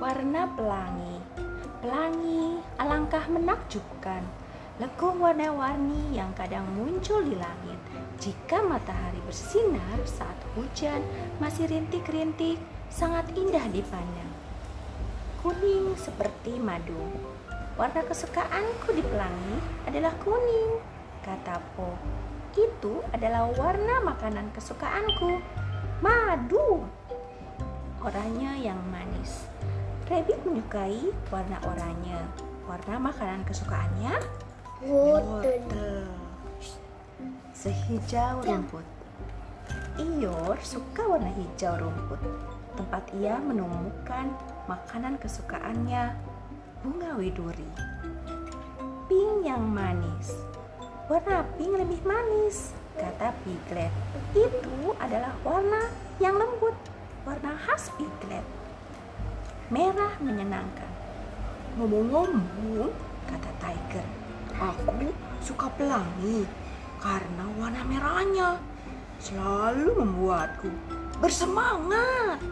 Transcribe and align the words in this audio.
warna 0.00 0.48
pelangi. 0.56 1.20
Pelangi 1.84 2.56
alangkah 2.80 3.28
menakjubkan. 3.28 4.24
Lekung 4.80 5.20
warna-warni 5.20 6.16
yang 6.16 6.32
kadang 6.32 6.64
muncul 6.72 7.20
di 7.20 7.36
langit. 7.36 7.76
Jika 8.16 8.64
matahari 8.64 9.20
bersinar 9.28 10.00
saat 10.08 10.40
hujan 10.56 11.04
masih 11.36 11.68
rintik-rintik, 11.68 12.56
sangat 12.88 13.28
indah 13.36 13.60
dipandang. 13.68 14.32
Kuning 15.44 15.92
seperti 16.00 16.56
madu. 16.56 16.96
Warna 17.76 18.00
kesukaanku 18.00 18.96
di 18.96 19.04
pelangi 19.04 19.56
adalah 19.84 20.16
kuning, 20.24 20.80
kata 21.20 21.60
Po. 21.76 21.92
Itu 22.56 23.04
adalah 23.12 23.52
warna 23.52 24.00
makanan 24.00 24.48
kesukaanku. 24.56 25.44
Madu. 26.00 26.88
Oranye 28.00 28.64
yang 28.64 28.80
manis. 28.88 29.44
Rabbit 30.10 30.42
menyukai 30.42 31.14
warna 31.30 31.62
oranye. 31.62 32.18
Warna 32.66 32.98
makanan 32.98 33.46
kesukaannya 33.46 34.10
Wortel. 34.82 36.10
Sehijau 37.54 38.42
rumput. 38.42 38.82
Ior 40.02 40.58
suka 40.66 41.06
warna 41.06 41.30
hijau 41.30 41.78
rumput. 41.78 42.18
Tempat 42.74 43.06
ia 43.22 43.38
menemukan 43.38 44.34
makanan 44.66 45.14
kesukaannya, 45.22 46.18
bunga 46.82 47.10
widuri. 47.14 47.70
Pink 49.06 49.46
yang 49.46 49.62
manis. 49.62 50.34
Warna 51.06 51.46
pink 51.54 51.78
lebih 51.78 52.02
manis, 52.02 52.74
kata 52.98 53.30
Piglet. 53.46 53.94
Itu 54.34 54.90
adalah 54.98 55.38
warna 55.46 55.86
yang 56.18 56.34
lembut, 56.34 56.74
warna 57.22 57.54
khas 57.62 57.94
Piglet. 57.94 58.42
Merah 59.70 60.18
menyenangkan. 60.18 60.90
Ngomong-ngomong, 61.78 62.90
kata 63.30 63.50
Tiger, 63.62 64.02
aku 64.58 65.14
suka 65.38 65.70
pelangi 65.78 66.42
karena 66.98 67.46
warna 67.54 67.86
merahnya 67.86 68.58
selalu 69.22 69.94
membuatku 69.94 70.66
bersemangat. 71.22 72.42